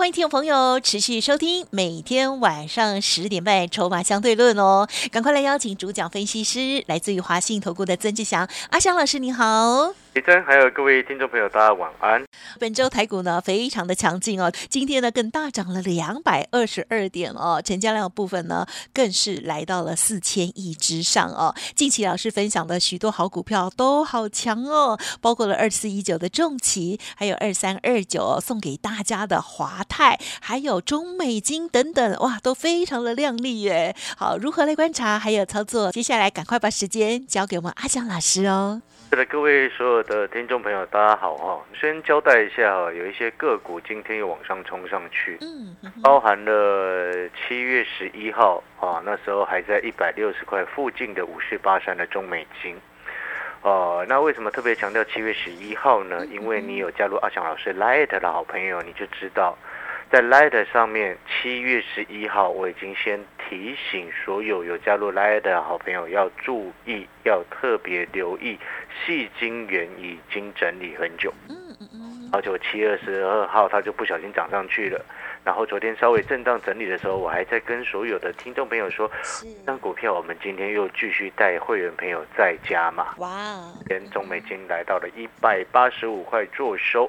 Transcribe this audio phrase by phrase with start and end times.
[0.00, 9.92] 欢迎听众朋友持续收听每天晚上十点半《筹码相对论》哦，赶快来邀请主讲分析师，来自于华信投顾的曾志祥阿祥老师，你好。
[10.12, 12.24] 李真，还有各位听众朋友，大家晚安。
[12.58, 21.54] 本周台股呢非常的强劲哦，今天呢更大涨了两百二十二点哦，成交量部分呢更是来到了四千亿之上哦。
[21.76, 33.94] 近期老师分享的许多好股票都好强哦，包括了二四一九的重旗，还有二三二九送给大家的华泰，还有中美金等等，哇，都非常的亮丽耶。
[34.16, 35.92] 好，如何来观察还有操作？
[35.92, 38.82] 接下来赶快把时间交给我们阿江老师哦。
[39.10, 41.60] 是的，各位所有的听众朋友，大家好哈。
[41.74, 52.76] 先交代一下哈，有一些个股今天又往上冲上去，嗯，包含了七月十一号啊，那时候还在一百六十块附近的五四八三的中美金，
[53.62, 56.24] 哦，那为什么特别强调七月十一号呢？
[56.26, 59.58] 因为你有加入阿翔老师 Light 的好朋友，你就知道。
[60.10, 68.58] 在 Light 上面，七月十一号，我已经先提醒所有有加入 Light 的好朋友要注意，要特别留意，
[69.06, 71.32] 细晶元已经整理很久。
[71.48, 72.30] 嗯嗯嗯。
[72.32, 75.00] 而且七月十二号它就不小心涨上去了，
[75.44, 79.08] 然后昨天稍微震荡整理的时候，我还在跟所有的听众朋友说，
[79.64, 83.14] 那股票我们今天又继续带会员朋友再加嘛。
[83.18, 83.30] 哇。
[83.86, 87.08] 跟中美金来到了一百八十五块做收。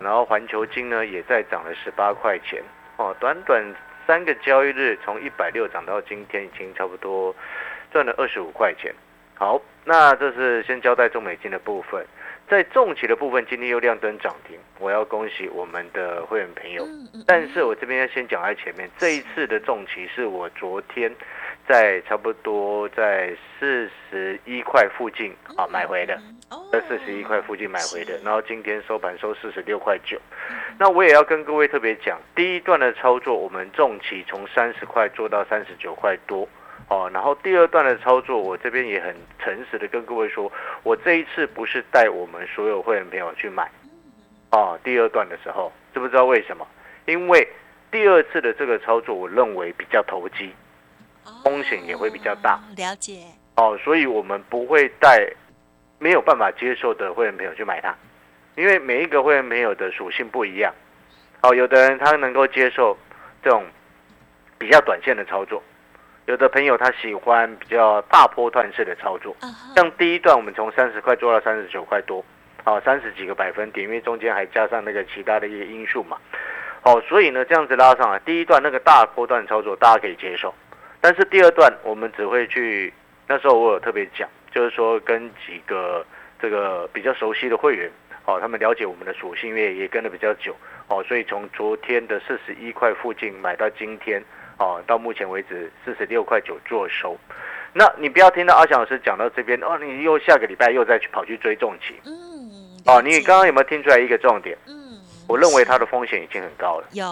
[0.00, 2.62] 然后环球金呢也在涨了十八块钱
[2.96, 3.62] 哦，短短
[4.06, 7.34] 三个交易日从一百六涨到今天已经差不多
[7.92, 8.92] 赚了二十五块钱。
[9.34, 12.04] 好，那这是先交代中美金的部分，
[12.48, 16.86] 在重企的部分今天又亮灯涨停，我要恭喜我们的会员朋友。
[17.26, 21.14] 但是我这边要先讲在前面，这一次的重企是我昨天。
[21.66, 26.20] 在差不多在四十一块附近啊买回的，
[26.72, 30.20] 在四十一块附近买回的，然后今天收盘收四十六块九。
[30.78, 36.48] 那我也要跟各位特别讲，第一段的操作我们重期从三十块做到三十九块多
[36.88, 40.50] 哦，然后第二段的操作我这边也很诚实的跟各位说，
[40.82, 43.70] 我这一次不是带我们所有会员朋友去买
[44.50, 46.66] 哦，第二段的时候知不知道为什么？
[47.06, 47.46] 因为
[47.92, 50.52] 第二次的这个操作我认为比较投机。
[51.44, 53.24] 风险也会比较大，了解
[53.56, 55.26] 哦，所以我们不会带
[55.98, 57.94] 没有办法接受的会员朋友去买它，
[58.56, 60.72] 因为每一个会员朋友的属性不一样。
[61.42, 62.96] 哦，有的人他能够接受
[63.42, 63.64] 这种
[64.58, 65.62] 比较短线的操作，
[66.26, 69.34] 有的朋友他喜欢比较大波段式的操作。
[69.74, 72.24] 像第一段我们从三十块做到三十九块多，
[72.64, 76.18] 哦，三十几个百分点，因为中间还加上那个其他的一些因素嘛。
[76.82, 80.54] 哦，所以呢这样子拉上来，第一段那个大波段操作大家可以接受。
[81.00, 82.92] 但是第二段我们只会去，
[83.26, 86.04] 那时候我有特别讲，就是说跟几个
[86.40, 87.90] 这个比较熟悉的会员，
[88.26, 90.54] 哦，他们了解我们的属性，因为也跟的比较久，
[90.88, 94.22] 哦，所以从昨天的四十一块附近买到今天，
[94.58, 97.16] 哦，到目前为止四十六块九做收。
[97.72, 104.54] 那你不要听到阿翔老师讲到这边，哦，你又下个礼拜又再去跑去追重情，嗯，哦，你刚刚有没有听出来一个重点？
[104.66, 107.06] 嗯，我认为它的风险已经很高了，有，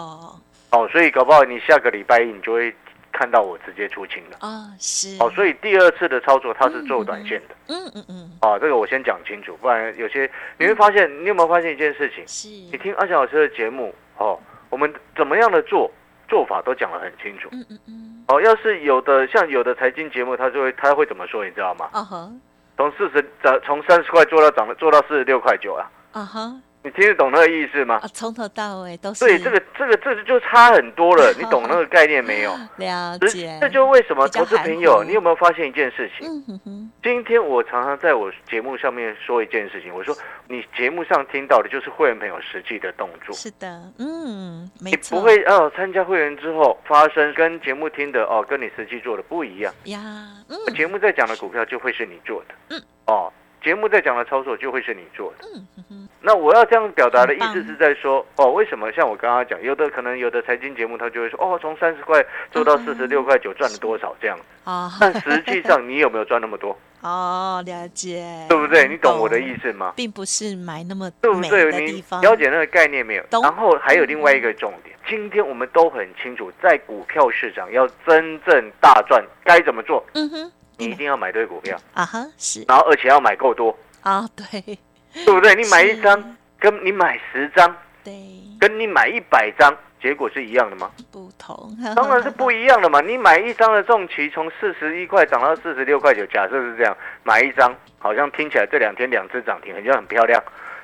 [0.71, 2.71] 哦，所以搞不好你下个礼拜一你就会。
[3.19, 5.17] 看到我直接出清了啊，是。
[5.19, 12.25] 哦，所以第二次的操作它是做短线的，嗯嗯嗯，啊，这个我先讲清楚，不然有些你会发现，你有没有发现一件事情？
[12.25, 15.91] 是，你听阿翔老师的节目哦，我们怎么样的做
[16.29, 21.89] 做法都讲得很清楚，嗯嗯嗯，哦，要是有的像有的财经节目，他就会他会怎么说，你知道吗？
[21.91, 22.31] 啊哈，
[22.77, 26.55] 从四十涨从三十块做到涨了做到四十六块九啊，啊哈。
[26.81, 27.99] 你听得懂那个意思吗？
[28.13, 29.25] 从头到尾都是。
[29.25, 31.33] 对，这个这个这就差很多了。
[31.37, 32.55] 你懂那个概念没有？
[32.77, 33.57] 了解。
[33.59, 36.91] 这就为什么投资朋友，你有没有发现一件事情？
[37.03, 40.15] 今天我常常在我节目上面说一件事情，我说
[40.47, 43.35] 你节目上听到的就是会员朋友实际的动作。
[43.35, 45.17] 是的，嗯，没错。
[45.17, 49.99] 你不会哦，参加会员之后发生跟节目听的哦，跟你实际做的不一样呀。
[50.47, 52.55] 嗯，节目在讲的股票就会是你做的。
[52.69, 53.31] 嗯，哦。
[53.61, 55.47] 节目在讲的操作就会是你做的。
[55.55, 56.09] 嗯哼。
[56.21, 64.37] 那我要这样表达的意思是在说，哦，为什么像我刚刚讲，有的可能有的财经节目他就会说，哦，从三十块做到四十六块九，赚了多少这样。
[64.65, 64.91] 啊。
[64.99, 66.77] 但实际上你有没有赚那么多？
[67.01, 68.45] 哦，了解。
[68.49, 68.85] 对不对？
[68.87, 69.93] 你懂我的意思吗？
[69.95, 71.71] 并不是买那么对不对？
[71.71, 73.23] 你了解那个概念没有？
[73.41, 80.03] 然后还有另外一个重点，今天我们都很清楚，在股票市场要真正大赚该怎么做？
[80.13, 80.51] 嗯哼。
[80.79, 84.61] 你一定要买对股票啊哈，是，然后而且要买够多啊，对，
[85.25, 85.53] 对不对？
[85.55, 88.13] 你买一张跟你买十张，对，
[88.59, 89.75] 跟你买一百张。
[90.01, 90.89] 结果是一样的吗？
[91.11, 93.01] 不同，当然是不一样的嘛。
[93.01, 100.41] 你买一张的重旗从四十一块涨到四十六块九，假设是这样，买一张好像听起来这两天两只涨停，好像很漂亮。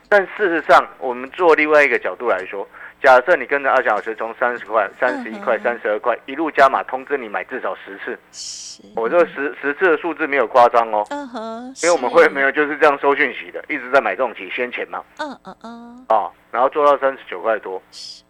[0.09, 2.68] 但事实上，我们做另外一个角度来说。
[3.06, 8.18] 假设你跟着阿翔老师从三十块、三十一块、三十二块一路加码，通知你买至少十次。
[8.96, 11.06] 我这个十十次的数字没有夸张哦。
[11.12, 11.74] 嗯哼。
[11.84, 15.04] 因为我们会没有就是这样收讯息的，一直在买这种期先前嘛。
[15.19, 16.06] 嗯嗯嗯。
[16.10, 17.80] 哦，然后做到三十九块多。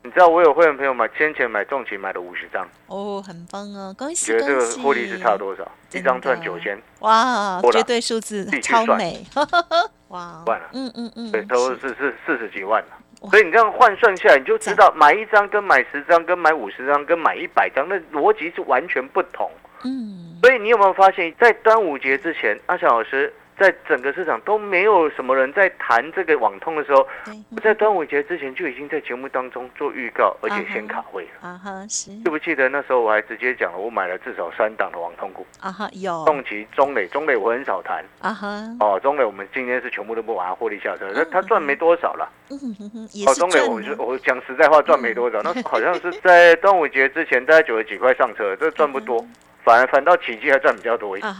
[0.03, 2.67] 你知道我有会员朋友买先前买重期买了五十张。
[2.87, 5.65] 哦，很棒哦，恭喜觉得这个获利是差多少？
[5.93, 6.77] 一张赚九千。
[6.99, 9.25] 哇，绝对数字超美。
[10.09, 10.43] 哇。
[10.45, 10.69] 万了。
[10.73, 11.31] 嗯嗯嗯。
[11.31, 12.89] 对，都是是四十几万了。
[13.29, 19.49] 所以你这样换算下来，你就知道买一张跟买十张跟买五十张跟买一百张，那逻辑是完全不同。
[19.83, 23.33] 嗯，所以你有没有发现，在端午节之前，阿翔老师？
[23.57, 27.07] 在整个市场都没有什么人在谈这个网通的时候，
[27.51, 31.47] 我在端午节之前就已经在节目当中做预告，而且先卡位了。
[31.49, 32.11] 啊哈，是。
[32.17, 35.45] 记不记得那时候我还直接讲了，我买了至少三档的网通股。
[35.61, 36.25] 啊哈，有。
[36.25, 38.03] 动奇、中磊、中磊我很少谈。
[38.19, 38.47] 啊哈。
[38.81, 42.29] 哦，中磊我们今天是全部都不把它获利下车，那他赚没多少了。
[42.49, 49.25] 嗯哼哼，哦，中磊我就我讲实在话赚没多少，那好像是在端午节之前大概九十几块上车，这赚不多，
[49.63, 51.31] 反而反倒奇迹还赚比较多一点。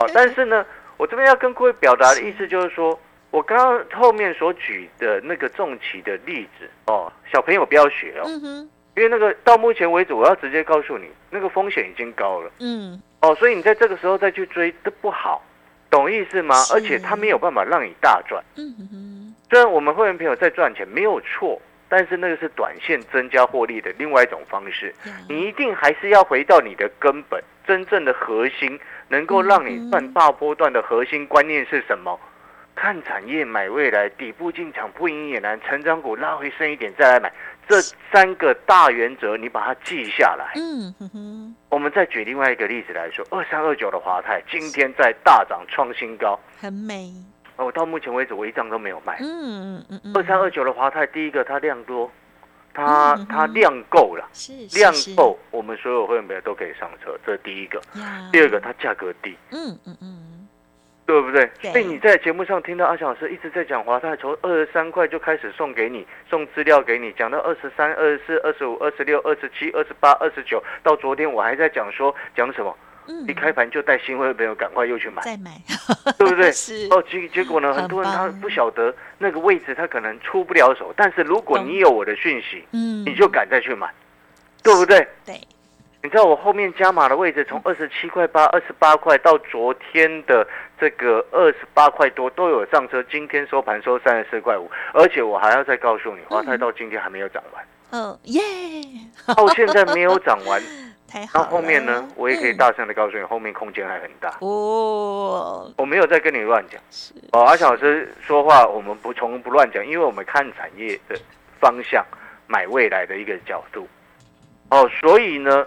[0.00, 0.66] 哦，但是呢。
[0.96, 2.98] 我这边要跟各位表达的意思就是说，
[3.30, 8.26] 我刚刚后面所举的那个重旗的例子哦，小朋友不要学哦，
[8.96, 15.44] 因为那个到目前为止，我要直接告诉你，那个风险已经高了，嗯，哦，所以你在这个时候再去追都不好，
[15.90, 16.56] 懂意思吗？
[16.72, 21.60] 而且他没有办法让你大赚，嗯哼，虽然我们会员朋友在赚钱没有错，
[21.90, 24.94] 但是那个是短线增加获利的另外一种方式，
[25.28, 28.80] 你一定还是要回到你的根本，真正的核心。
[29.08, 32.18] 能够让你赚大波段的核心观念是什么？
[32.74, 37.32] 看产业买未来，底部进场不赢也难，成长股拉回升一点再来买，
[37.66, 37.80] 这
[38.12, 40.52] 三个大原则你把它记下来。
[40.56, 41.56] 嗯哼哼。
[41.70, 47.10] 我们再举另外一个例子来说，二三二九的华泰今天在大涨创新高，很美。
[47.56, 49.16] 我到目前为止我一张都没有卖。
[49.20, 50.12] 嗯嗯嗯。
[50.14, 52.12] 二三二九的华泰，第一个它量多。
[52.76, 54.28] 它它量够了，
[54.74, 57.80] 量够，我们所有会员都可以上车，这是第一个。
[58.30, 60.46] 第二个，它价格低，嗯嗯嗯，
[61.06, 61.50] 对不对？
[61.72, 72.76] 所以你在节目上听到阿翔老师一直在讲华泰，从二十三块就开始送给你，送资料给你，讲到二十三、二十四、二十五、二十六、二十七、二十八、二十九，到昨天我还在讲说讲什么。
[73.28, 75.50] 一开盘就带新会朋友赶快又去买，再买，
[76.18, 76.50] 对不对？
[76.52, 80.92] 是哦，结结果呢，很多人他不晓得那个位置，他可能出不了手。
[80.96, 83.88] 但是如果你有我的讯息，嗯，你就敢再去买，
[84.62, 85.06] 对不对？
[85.24, 85.40] 对。
[86.02, 90.46] 你知道我后面加码的位置，从二十七块八、二十八块到昨天的
[90.78, 93.02] 这个二十八块多都有上车。
[93.10, 97.64] 今天收盘收三十四块五，而且我还要再告诉你，华泰到今天还没有涨完。
[97.90, 98.40] 嗯，耶，
[99.36, 100.62] 到现在没有涨完。
[101.32, 102.06] 那后面呢？
[102.16, 105.72] 我也可以大声的告诉你，后面空间还很大哦。
[105.78, 106.80] 我没有在跟你乱讲。
[107.32, 111.16] 哦，阿小老师说话，我们不从不乱讲，因为我们看产业的
[111.60, 112.04] 方向，
[112.46, 113.88] 买未来的一个角度。
[114.70, 115.66] 哦，所以呢，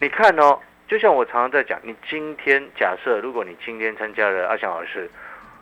[0.00, 5.10] 你看哦，就像我常常在讲，你今天假设，如果你今天参加了阿翔老师，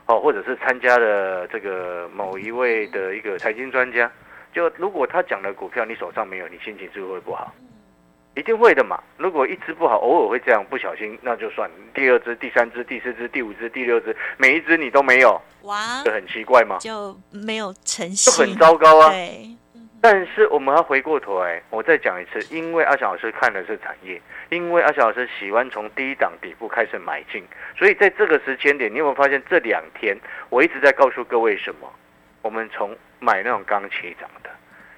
[0.07, 4.09] 哦，或者是参加了这个某一位的一个财经专家，
[4.53, 7.53] 就如果他讲的股票你手上没有，你心情是不是会不好？
[8.37, 9.03] 一定会的嘛！
[9.17, 11.69] 如果一只不好，偶尔会这样不小心，那就算。
[11.95, 19.09] 第二只、第三只、第四只、第五只、第六只，每一只你都没有，哇，就很奇怪嘛，就没有诚信，就很糟糕啊。
[19.09, 19.49] 对。
[20.03, 27.43] 但是我们要回过头来，我再讲一次，因为阿翔老师看的是产业，因为阿翔老师喜欢从低档底部开始买进，
[27.77, 30.15] 所以在这个时间点，你有没有发现这两天
[30.51, 31.91] 我一直在告诉各位什么？
[32.43, 34.51] 我们从买那种刚起涨的，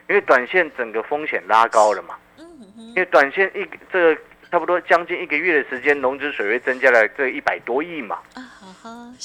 [0.09, 2.17] 因为短线整个风险拉高了嘛。
[2.77, 8.19] 因为短线一这个差不多将近一个月的时间，融资水位增加了这一百多亿嘛，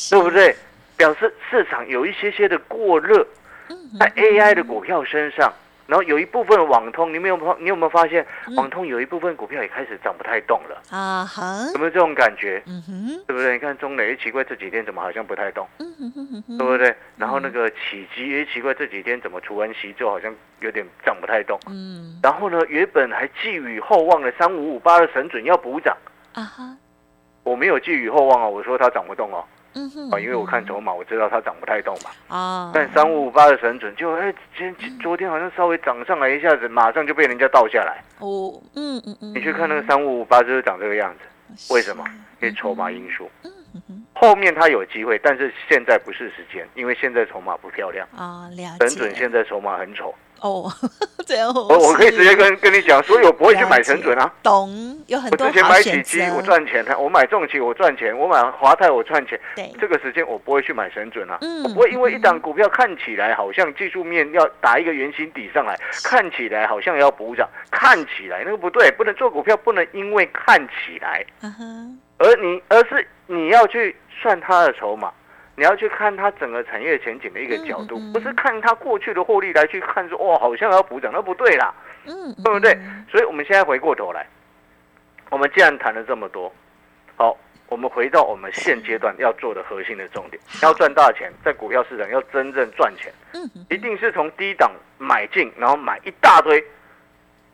[0.09, 0.55] 对不对？
[0.95, 3.25] 表示市场有一些些的过热，
[3.99, 5.51] 在 AI 的股票身上。
[5.93, 8.25] 然后有一部分网通，你没有发，你有没有发现
[8.57, 11.23] 网通有一部分股票也开始涨不太动了啊？
[11.23, 12.59] 哈，有没有这种感觉？
[12.65, 13.53] 嗯哼，对不对？
[13.53, 15.67] 你看中磊，奇怪这几天怎么好像不太动？
[15.77, 16.95] 嗯哼哼哼，对不对？
[17.15, 21.59] 然后那个启基也奇怪这几天怎么除完息之后好像有点涨不太动？
[21.67, 25.95] 嗯，然后呢，原本还寄予厚望的三五五八的神准要补涨
[26.33, 26.75] 啊哈，
[27.43, 29.45] 我没有寄予厚望啊，我说它涨不动哦。
[29.75, 32.35] 嗯哼，啊，因为我看筹码，我知道它涨不太动嘛。
[32.35, 38.03] 啊，但三五五八的神准就哎，今昨天好像稍微涨上来一下子，马上就被人家倒下来。
[38.19, 41.73] 哦，嗯嗯嗯，你去看那个三五五八就是长这个样子。
[41.73, 42.03] 为什么？
[42.41, 43.29] 因为筹码因素。
[44.13, 48.47] 后面它有机会，但是现在不是时间，因为现在筹码不漂亮啊。
[48.51, 48.95] 了解。
[48.95, 50.13] 准现在筹码很丑。
[50.43, 50.69] 哦，
[51.25, 54.29] 这样我我可以直接跟跟你讲，所以我不会去买神准啊。
[54.43, 54.69] 懂，
[55.07, 59.39] 有很多我之前买起基我赚钱的，我买重企我赚钱，我买华泰我赚钱。
[59.55, 61.37] 对，这个时间我不会去买神准啊。
[61.39, 75.09] 嗯，我不会因为一档股票看起来好像技术面要打一个圆形底上来，看起来好像要补涨，看起来那个不对，不能做股票，不能因为看起来，嗯而你而是你要去算它的筹码。
[75.55, 81.73] 你要去看它整个产业前景的一个角度，不是看它过去的获利来去看说哇好像要补涨，那不对啦，
[82.05, 82.75] 嗯，对不对？
[83.11, 84.25] 所以我们现在回过头来，
[85.29, 86.51] 我们既然谈了这么多，
[87.15, 96.63] 好，我们回到我们现阶段要做的核心的重点，要赚大钱，在股票市场要真正赚钱，嗯，一定是从低档买进，然后买一大堆，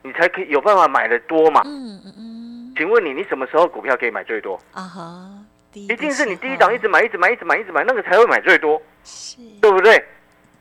[0.04, 4.58] 你才可以有办法买的多嘛，嗯嗯嗯，请问你你什么时候股票可以买最多？
[4.72, 5.30] 啊哈。
[5.74, 8.82] 一定是你第一档一直买，一直买，一直买，一直买，那个才会买最多，
[9.62, 10.04] 对不对？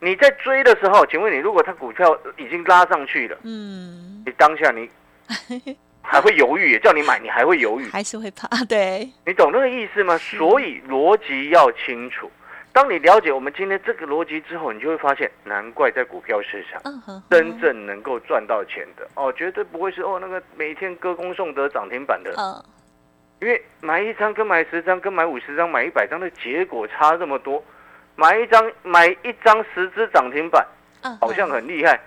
[0.00, 4.88] 你在追的时候，请问你，如果它股票已经拉上去了，嗯，你当下你
[6.03, 6.79] 还会犹豫？
[6.79, 7.88] 叫你买，你还会犹豫？
[7.91, 8.47] 还是会怕？
[8.69, 10.17] 对，你懂那个意思吗？
[10.19, 12.31] 所以逻辑要清楚。
[12.71, 16.81] 当你了解我们今天这个逻辑之后，你就会发现，难怪在股票市场，
[17.29, 22.33] 真正能够赚到钱的哦，绝对不会是哦那个每天歌功颂德涨停板的。
[23.40, 27.62] 因为买一张跟买十张跟买五十张买一百张的结果差这么多，
[28.16, 30.66] 买一张买一张十只涨停板，
[31.21, 32.00] 好像很厉害，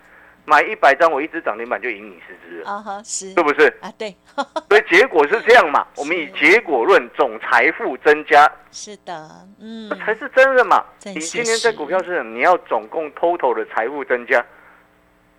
[0.43, 3.89] 买一百张我一只涨停板就赢你十只了，啊哈是，是不是啊？
[3.97, 4.13] 对，
[4.67, 5.87] 所以结果是这样嘛？
[5.95, 10.83] 我们以结果论，总财富增加，是的，嗯，才是真的嘛？
[11.05, 14.45] 你今天在股票市场，你要总共 total 的财富增加，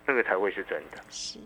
[0.07, 1.37] 那个才会是真的，是。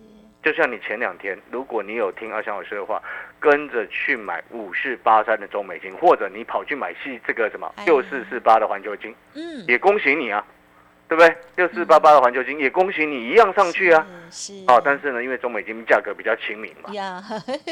[0.47, 3.03] 就像你前两天，如果你有听阿翔老师的话，
[3.37, 10.41] 跟着去买五四八三的中美金，或者你跑去买系这个什么六四四八的环球金，嗯，也恭喜你啊，
[11.09, 11.35] 对不对？
[11.57, 16.89] 六四八八的环球金也恭喜你一样上去啊，是啊，但是呢，因为中美金价格比较亲民嘛，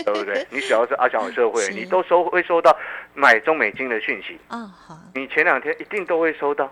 [0.03, 0.45] 对不对？
[0.51, 2.77] 你只要是阿翔老师的会员，你都收会收到
[3.13, 4.37] 买中美金的讯息。
[4.49, 6.69] 啊，好，你前两天一定都会收到。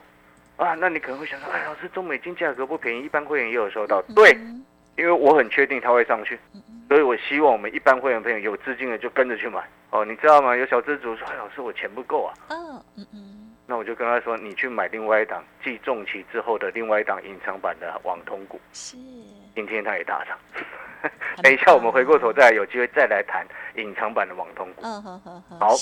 [0.57, 4.37] 啊，那你可能会想到，哎，老师，中美金价格不便宜，一般会员也有收到，对。
[4.95, 6.39] 因为我很确定它会上去，
[6.87, 10.55] 所以我希望我们一般会员朋友有资金的就跟着去买哦，你知道吗？
[10.55, 18.97] 有小资主说：“哎，老师，我钱不够啊。”嗯嗯嗯，那我就跟他说：“你去买另外一档继重期之后的另外一档隐藏版的网通股。”是，
[19.55, 20.37] 今天它也大涨。
[21.41, 23.45] 等一 下我们回过头再有机会再来谈
[23.75, 24.81] 隐藏版的网通股。
[24.83, 25.59] 嗯好好好。
[25.59, 25.75] 好，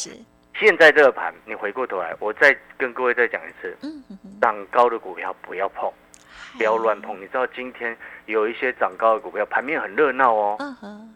[0.55, 4.03] 现在这个盘你回过头来，我再跟各位再讲一次：嗯
[4.41, 5.91] 涨高的股票不要碰。
[6.57, 10.57] 不要乱碰，你知道今天有一些涨高的股票，盘面很热闹哦，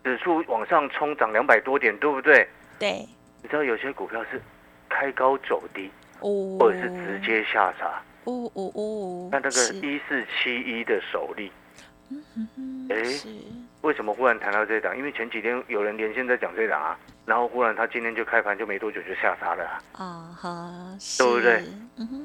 [0.04, 2.48] 指数往上冲，涨两百多点，对不对？
[2.80, 3.06] 对。
[3.42, 4.42] 你知道有些股票是
[4.90, 9.30] 开高走低，哦，或者是直接下杀，哦哦哦。
[9.32, 11.52] 那那个一四七一的首例，
[12.90, 12.96] 哎，
[13.82, 14.98] 为什么忽然谈到这档？
[14.98, 21.64] 因为前几天有人连线在讲这档啊，然后忽然他今天就开盘就没多久就下杀了啊，哈，对不对？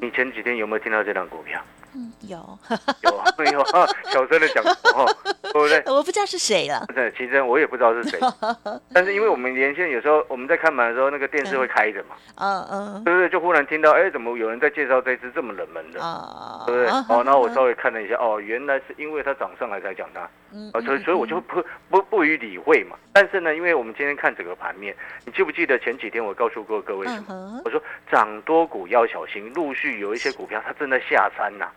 [0.01, 1.63] 你前几天有没有听到这档股票？
[1.95, 2.59] 嗯，有。
[3.03, 3.65] 有有，
[4.11, 4.63] 小声的讲
[4.95, 5.07] 哦，
[5.43, 5.83] 对不对？
[5.87, 6.85] 我不知道是谁了。
[6.95, 8.19] 对，其实我也不知道是谁，
[8.93, 13.29] 但是因为我们连线有时候我们在看盘的时候，那个电视会开着嘛，嗯嗯，对不对？
[13.29, 16.91] 就忽然听到，哎，怎么有人在介绍这只这么冷门的，啊对不对？
[17.17, 20.29] 哦，然后我稍微看了一下，哦，原来是因为它涨上来才讲它，
[20.73, 22.97] 啊，所以所以我就不不不予理会嘛。
[23.13, 27.61] 但是呢，因为我们今天看整个盘面，你记不记得前几天我告诉过各位什么？
[27.65, 31.69] 我说涨多股要小心，陆续有一些股票它正在下山呐。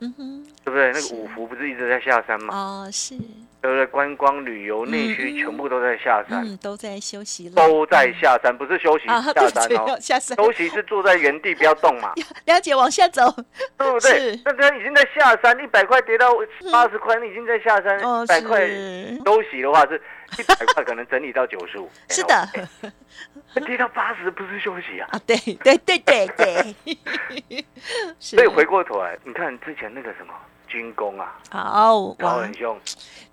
[0.00, 0.92] 嗯哼，对不对？
[0.92, 2.54] 那个五福不是一直在下山吗？
[2.54, 3.14] 哦，是。
[3.60, 3.84] 对不对？
[3.86, 7.54] 观光旅游内需全部都在下山，都在休息了。
[7.56, 9.98] 都在下山，不是休息，下山哦。
[10.00, 10.36] 下山。
[10.36, 12.12] 休息是坐在原地不要动嘛。
[12.46, 13.24] 了解，往下走，
[13.76, 14.40] 对不对？
[14.44, 16.28] 那他已经在下山，一百块跌到
[16.70, 17.98] 八十块，你已经在下山。
[17.98, 20.00] 一百块休息的话是。
[20.38, 22.48] 一百块可能整理到九十五，是的，
[23.64, 25.08] 跌到八十不是休息啊？
[25.12, 27.64] 啊，对对对对对。
[28.18, 30.34] 所以回过头来，你看之前那个什么
[30.68, 32.78] 军工啊，好，跑很凶。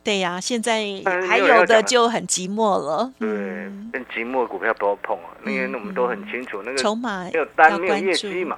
[0.03, 0.83] 对呀，现在
[1.27, 3.11] 还有的就很寂寞了。
[3.19, 8.57] 对，很寂寞股票不要碰啊，因为我们都很清楚那个筹码没有单没有业绩嘛。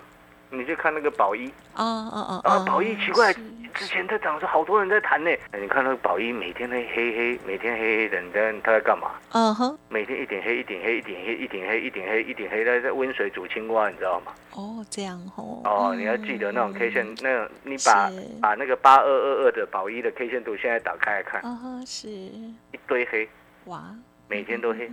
[0.50, 3.34] 你去看那个宝一，哦哦哦，啊，宝一奇怪。
[3.74, 5.30] 之前在涨的时候，好多人在谈呢。
[5.54, 9.12] 你看那个宝一，每天黑黑黑，每天黑黑的，你在他在干嘛？
[9.34, 14.32] 嗯哼，每天一点黑，一点黑，一点黑，一点黑，一点黑，一点黑，在在温水煮青蛙，你知道吗？
[14.54, 15.62] 哦，这样哦。
[15.66, 18.10] 哦，你要记得那种 K 线，那种你把
[18.42, 21.42] 把那个八二二二的宝一的 K 线图现在打开来看。
[21.44, 23.30] 嗯哼，是一堆黑。
[23.66, 23.84] 哇。
[24.30, 24.92] 每天都黑，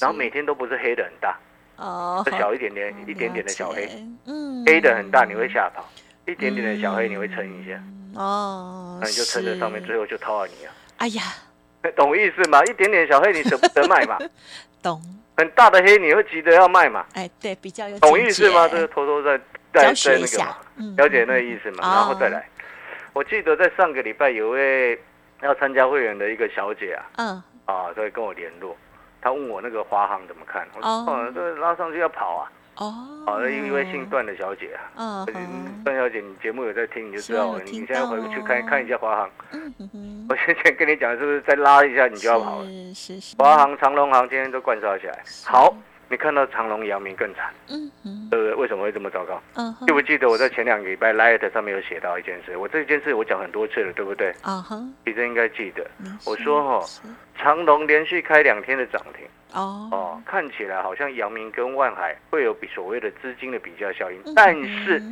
[0.00, 1.38] 然后每天都不是黑的很大，
[1.76, 3.88] 哦，小一点点，一点点的小黑，
[4.26, 5.88] 嗯，黑的很大你会吓跑，
[6.26, 7.82] 一点点的小黑你会撑一下，
[8.14, 10.72] 哦，那你就撑在上面，最后就套到你啊！
[10.98, 11.22] 哎呀，
[11.96, 12.62] 懂意思吗？
[12.64, 14.18] 一点点小黑你舍不得卖嘛？
[14.82, 15.00] 懂。
[15.34, 17.06] 很大的黑你会急着要卖嘛？
[17.14, 18.68] 哎，对，比较有懂意思吗？
[18.68, 19.38] 这是偷偷在
[19.72, 20.56] 在在那个嘛，
[20.98, 21.78] 了解那个意思嘛？
[21.80, 22.46] 然后再来，
[23.14, 25.00] 我记得在上个礼拜有位
[25.40, 28.76] 要参加会员的一个小姐啊，嗯，啊，所以跟我联络，
[29.22, 30.66] 她问我那个华航怎么看？
[30.76, 32.52] 我说哦，这拉上去要跑啊。
[32.76, 32.90] 哦，
[33.26, 37.60] 好的，一位姓段的小姐啊，嗯，段小姐，你节目有在听，你就知道了。
[37.64, 39.30] 你现在回去看看一下华航，
[39.78, 42.66] 嗯我先前跟你讲，是不是再拉一下你就要跑了？
[42.94, 43.36] 是是。
[43.38, 45.74] 华航、长龙航今天都灌烧起来，好。
[46.12, 48.54] 你看到长隆、阳明更惨，嗯嗯，对不对？
[48.54, 49.42] 为什么会这么糟糕？
[49.54, 52.54] 嗯，记不记得我在前两个礼拜 Light 上面有写到一件事？
[52.58, 54.28] 我这件事我讲很多次了，对不对？
[54.42, 55.90] 啊哈，你真应该记得。
[56.26, 56.86] 我说哈，
[57.38, 64.54] 长隆连续开两天的涨停，哦哦，看起来好像阳明跟万海会有比所谓的资金的比较效应，但
[64.84, 65.02] 是。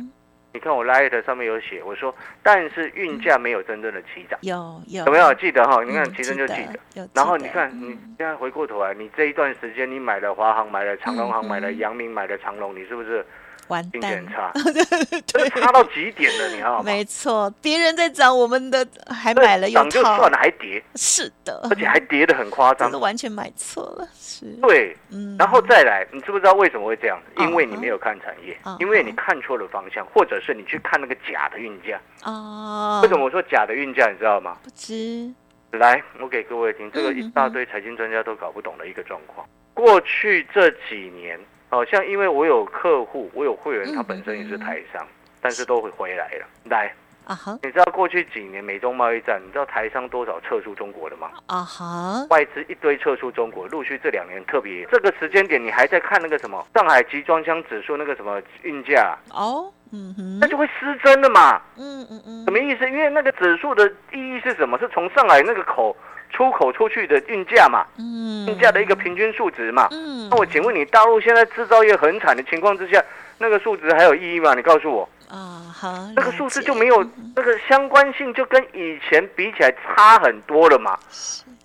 [0.53, 5.05] 你看我 light 上面有写，我说，但是运价没有真正的起涨，有有。
[5.05, 5.33] 有没有？
[5.35, 5.81] 记得哈？
[5.83, 6.55] 你看其实就记
[6.93, 13.25] 得，然后你看你现在回过头来，你这一段时间你买了华航，买了长隆航，买了阳明，买了长隆，你是不是？
[13.67, 14.51] 完蛋，差，
[15.31, 16.83] 对，差到极点了，你知道吗？
[16.83, 24.45] 没错，别人在涨，我们的还买了又涨就算了，还跌，是的，而且还跌的很夸张，是完全买错了，是。
[24.61, 27.17] 对，嗯，然后再来，你知不知道为什么会这样？
[27.37, 32.99] 因为你没有看产业，因为你看错了方向，或者是你去看那个假的运价哦。
[33.03, 34.09] 为什么我说假的运价？
[34.11, 34.57] 你知道吗？
[34.63, 35.31] 不知。
[35.71, 39.47] 来，我给各位听，这个一大堆财经专家都搞不懂的一个状况。
[39.73, 41.39] 过去这几年。
[41.71, 45.07] 好像因为我有客户，我有会员，他本身也是台商，
[45.39, 46.45] 但是都会回来了。
[46.65, 46.93] 来
[47.25, 51.31] 啊哈，你知道过去几年美中贸易战，你知道台商多少撤出中国的吗？
[51.45, 61.61] 啊哈，外资一堆撤出中国，陆续这两年特别这个时间点，你还在看那个什么上海集装箱指数那个什么运价哦，嗯哼，那就会失真的嘛。
[61.77, 62.85] 嗯嗯嗯，什么意思？
[62.89, 64.77] 因为那个指数的意义是什么？
[64.77, 65.95] 是从上海那个口。
[66.31, 73.03] 出口出去的运价嘛，嗯，运价的一个平均数值嘛，嗯，那我请问你，大陆现在制造业很惨的情况之下，
[73.37, 74.53] 那个数值还有意义吗？
[74.55, 80.97] 你告诉我，啊，好，那个数字就没有那个相关性，就跟以前比起来差很多了嘛。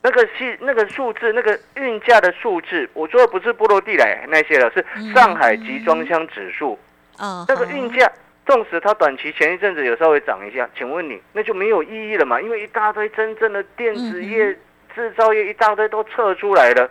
[0.02, 6.78] 那个是那个数字，那个运价的数字，我说的不是波罗的海那些了，是上海集装箱指数，
[7.16, 8.10] 啊，那个运价。
[8.46, 12.40] 纵使它短期前一阵子有稍微涨一下，请问你那就没有意义了嘛？
[12.40, 14.56] 因为一大堆真正的电子业、
[14.94, 16.88] 制造业一大堆都撤出来了。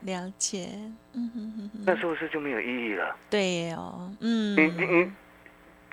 [0.00, 0.68] 了解，
[1.14, 3.14] 嗯哼哼哼，那是不是就没有意义了？
[3.28, 4.56] 对哦，嗯。
[4.56, 5.12] 你你你，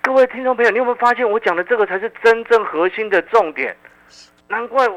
[0.02, 3.76] 各位听众朋友，你有没有发现我讲的这个才是真正核心的重点？
[4.48, 4.88] 难怪。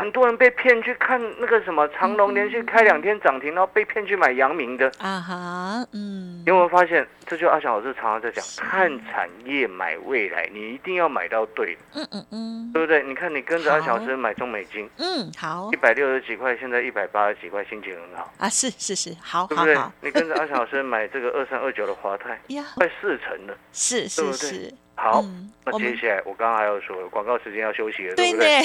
[0.00, 7.06] 很多人被骗去看那个什么长隆连续开两天涨停，然后被骗去买阳明的啊哈，嗯，有没有发现？
[7.26, 13.02] 这就阿翔老师常常在讲，看产业买未来，你一定要买到对，嗯嗯嗯，对不对？
[13.04, 19.76] 你看你跟着阿翔老师买中美金，嗯，好，一百六十几块，现在一百八十几块，心情很好啊，是是是，好，对不对？
[20.00, 24.74] 你跟着阿翔老师买这个二三二九的华泰， 呀，快四成了，是是是。
[24.96, 25.24] 好，
[25.64, 28.60] 那接下来我刚刚还要说广告时间要休息了，对不对？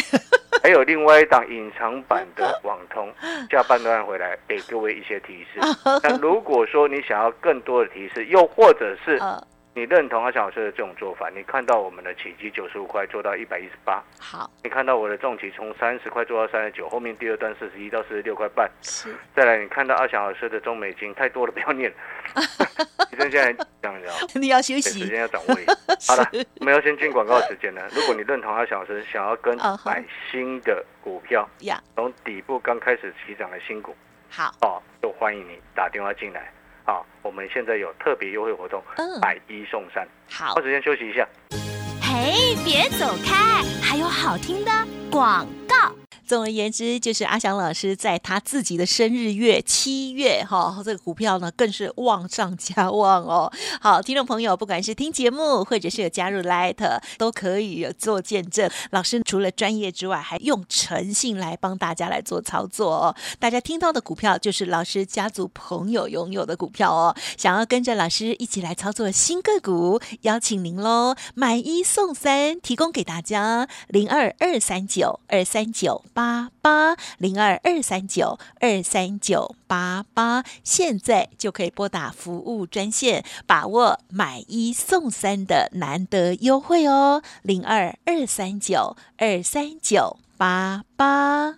[0.65, 3.07] 还有另外一档隐藏版的网通，
[3.51, 5.59] 下半段回来给各位一些提示。
[6.01, 9.19] 那如果说你想要更多的提示，又或者是。
[9.75, 11.29] 你认同阿强老师的这种做法？
[11.35, 14.49] 你看到我们的起基九十五块做到一百一十八，好。
[14.63, 18.71] 你看到我的重企从三十块做到三十九，后面第二段四十一到四十六块半。
[18.81, 19.13] 是。
[19.35, 21.93] 再来，你看到阿强老师的中美金太多了，不要念。
[23.11, 25.53] 你现在这样子，你要休息，时间要掌握。
[26.07, 26.25] 好了，
[26.61, 27.85] 我们要先进广告时间了。
[27.93, 31.45] 如果你认同阿强老师想要跟买新的股票，
[31.97, 33.93] 从底部刚开始起涨的新股，
[34.29, 36.49] 好哦，就欢迎你打电话进来。
[36.85, 38.81] 好，我们现在有特别优惠活动，
[39.19, 40.07] 买一送三。
[40.29, 41.27] 好，花时间休息一下。
[41.99, 44.71] 嘿，别走开，还有好听的
[45.09, 45.64] 广告。
[46.25, 53.51] 总而言之，就是阿翔老师在他自己的生日月七月哈，这个股票呢更是旺上加旺哦。
[53.79, 58.67] 好，听众朋友，不管是听节目或者是有加入 Light，都可以有做见证。
[58.89, 63.15] 老师除了专业之外，还用诚信来帮大家来做操作哦。
[63.37, 67.15] 大家听到的股票就是老师家族朋友拥有的股票哦。
[67.37, 76.03] 想要跟着老师一起来操作新个股，邀请您喽，买一送三，提供给大家零二二三九二三九。
[76.15, 87.21] 八八零二二三九二三九八八，现在就可以拨打服务专线，把握买一送三的难得优惠哦。
[87.41, 91.55] 零二二三九二三九八八。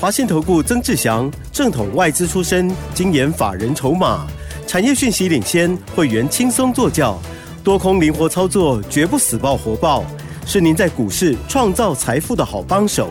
[0.00, 4.28] 华信投顾曾志祥，正统外资出身，精研法人筹码，
[4.64, 7.18] 产业讯息领先，会员轻松做教，
[7.64, 10.04] 多空灵活操作，绝不死爆活爆，
[10.46, 13.10] 是您在股市创造财富的好帮手。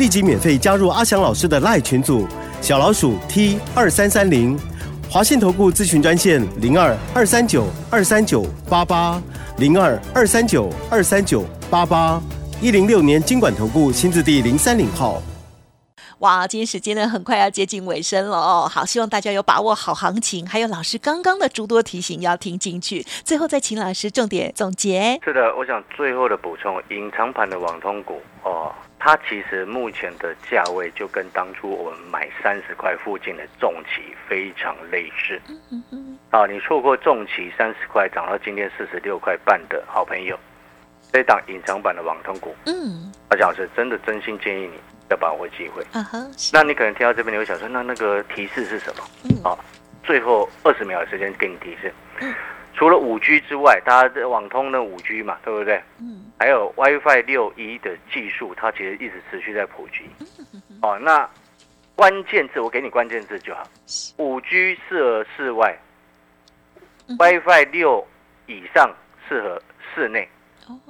[0.00, 2.26] 立即免费加入阿翔老师的赖群组，
[2.62, 4.58] 小老鼠 T 二三三零，
[5.10, 9.22] 华信投顾咨询专线零二二三九二三九八八
[9.58, 12.18] 零二二三九二三九八八
[12.62, 15.20] 一零六年经管投顾新字第零三零号。
[16.20, 23.04] 哇，今天时间呢很快要接近尾声了哦，好，希望大家有把握好行情，还有老师刚刚的诸多提醒要听进去。
[23.22, 25.20] 最后再请老师重点总结。
[25.22, 35.40] 是的，我想最后的补充，隐藏版的网通股哦，它其实目前的价位就跟当初我们买三十块附近的重企非常类似。
[35.48, 36.18] 嗯嗯。
[36.30, 40.38] 啊，你错过重企三十块涨到今天四十六块半的好朋友，
[41.12, 44.78] 这档隐藏版的网通股，嗯，阿蒋老师真的真心建议你。
[45.10, 45.84] 要把握机会，
[46.52, 49.02] 那你可能听到这边，你会想说，那那个提示是什么？
[49.42, 49.58] 好，
[50.04, 51.92] 最后二十秒的时间给你提示。
[52.20, 52.32] 嗯，
[52.80, 55.82] 除了五 G 之外，大家的网通的五 G 嘛，对不对？
[55.98, 60.08] 嗯，还有 WiFi 六一的技术，它其实一直持续在普及。
[60.80, 61.28] 哦，那
[61.94, 63.64] 关键字我给你关键字就好，
[64.16, 65.78] 五 G 适合室外
[67.18, 68.02] ，WiFi 六
[68.46, 68.90] 以上
[69.28, 69.62] 适合
[69.94, 70.26] 室内。
[70.66, 70.80] 哦。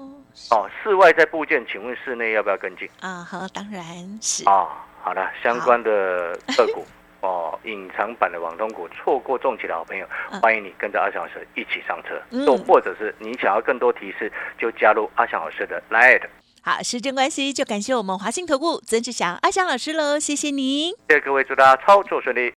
[0.52, 2.88] 哦，室外在部件，请问室内要不要跟进？
[3.00, 3.82] 啊，好，当然
[4.22, 4.48] 是。
[4.48, 6.86] 啊，好的，相关的个股
[7.22, 10.06] 哦，隐藏版的网通股，错过重企的好朋友，
[10.40, 12.20] 欢迎你跟着阿翔老师一起上车。
[12.30, 16.22] 又或者是你想要更多提示，就加入阿翔老师的 Line。
[16.62, 20.90] 好，时间关系，就感谢我们华信投顾曾志祥阿翔老师喽，谢谢您。
[21.08, 22.52] 谢谢各位，祝大家操作顺利。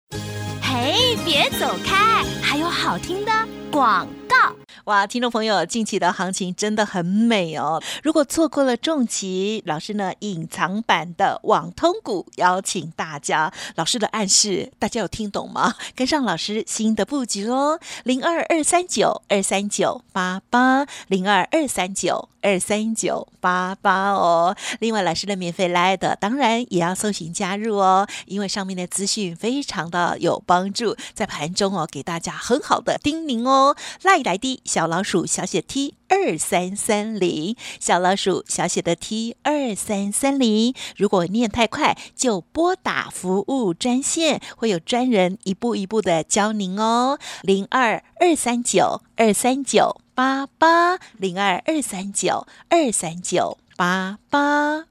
[0.62, 3.32] 嘿，别走开，还有好听的
[3.72, 4.08] 广
[4.86, 7.82] 哇，听众朋友，近期的行情真的很美哦！
[8.02, 15.76] 如果错过了重疾老师呢隐藏版的网通股，邀请大家，老师的暗示大家有听懂吗？
[15.96, 24.56] 跟上老师新的布局喽，零二二三九二三九八八，零二二三九二三九八八哦。
[24.80, 34.62] 另外，老师的免费来的，当然也要搜寻加入哦，因为上面的资讯非常的有帮助，在盘中哦给大家很好的叮咛哦，赖来的。
[34.66, 40.74] 小老鼠小写 T 二三三零，小老鼠小写的 T 二三三零。
[40.96, 47.18] 如果念太快，就拨打服务专线，会有专人一步一步的教您哦。
[47.42, 54.91] 零二二三九二三九八八，零二二三九二三九八八。